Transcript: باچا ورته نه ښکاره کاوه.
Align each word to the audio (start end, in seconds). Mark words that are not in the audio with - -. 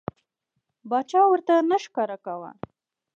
باچا 0.89 1.21
ورته 1.31 1.53
نه 1.69 1.77
ښکاره 1.83 2.17
کاوه. 2.25 2.51